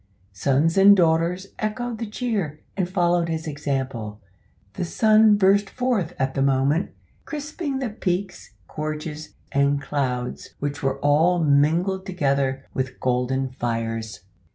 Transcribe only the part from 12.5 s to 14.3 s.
with golden fires.